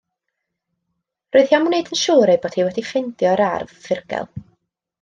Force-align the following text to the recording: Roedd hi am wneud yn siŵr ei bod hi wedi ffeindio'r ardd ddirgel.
Roedd 1.35 1.51
hi 1.51 1.57
am 1.57 1.69
wneud 1.71 1.91
yn 1.93 1.99
siŵr 2.05 2.33
ei 2.37 2.41
bod 2.47 2.57
hi 2.61 2.67
wedi 2.71 2.85
ffeindio'r 2.89 3.45
ardd 3.51 3.77
ddirgel. 3.85 4.31